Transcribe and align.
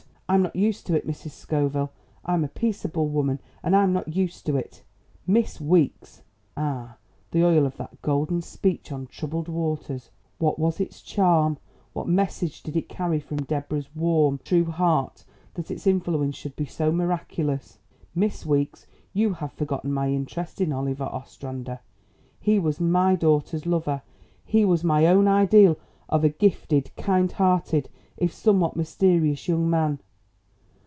I'm 0.29 0.43
not 0.43 0.55
used 0.55 0.87
to 0.87 0.95
it, 0.95 1.05
Mrs. 1.05 1.31
Scoville. 1.31 1.91
I'm 2.23 2.45
a 2.45 2.47
peaceable 2.47 3.09
woman 3.09 3.39
and 3.61 3.75
I'm 3.75 3.91
not 3.91 4.15
used 4.15 4.45
to 4.45 4.55
it." 4.55 4.81
"Miss 5.27 5.59
Weeks" 5.59 6.23
Ah, 6.55 6.95
the 7.31 7.43
oil 7.43 7.65
of 7.65 7.75
that 7.75 8.01
golden 8.01 8.41
speech 8.41 8.93
on 8.93 9.07
troubled 9.07 9.49
waters! 9.49 10.09
What 10.37 10.57
was 10.57 10.79
its 10.79 11.01
charm? 11.01 11.57
What 11.91 12.07
message 12.07 12.63
did 12.63 12.77
it 12.77 12.87
carry 12.87 13.19
from 13.19 13.39
Deborah's 13.41 13.93
warm, 13.93 14.39
true 14.45 14.63
heart 14.71 15.25
that 15.55 15.69
its 15.69 15.85
influence 15.85 16.37
should 16.37 16.55
be 16.55 16.65
so 16.65 16.93
miraculous? 16.93 17.79
"Miss 18.15 18.45
Weeks, 18.45 18.87
you 19.11 19.33
have 19.33 19.51
forgotten 19.51 19.91
my 19.91 20.11
interest 20.13 20.61
in 20.61 20.71
Oliver 20.71 21.09
Ostrander. 21.11 21.81
He 22.39 22.57
was 22.57 22.79
my 22.79 23.17
daughter's 23.17 23.65
lover. 23.65 24.01
He 24.45 24.63
was 24.63 24.81
my 24.81 25.05
own 25.07 25.27
ideal 25.27 25.75
of 26.07 26.23
a 26.23 26.29
gifted, 26.29 26.89
kind 26.95 27.29
hearted, 27.33 27.89
if 28.15 28.31
somewhat 28.33 28.77
mysterious, 28.77 29.49
young 29.49 29.69
man. 29.69 29.99